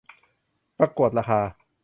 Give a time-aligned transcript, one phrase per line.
[0.77, 1.41] ประกวดราคา